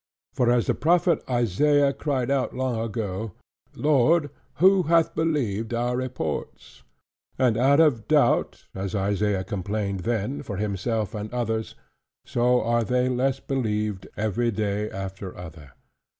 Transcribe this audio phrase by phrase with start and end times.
[0.33, 3.33] For as the Prophet Isaiah cried out long ago,
[3.75, 6.81] "Lord, who hath believed our reports?"
[7.37, 11.75] And out of doubt, as Isaiah complained then for himself and others:
[12.25, 15.73] so are they less believed, every day after other.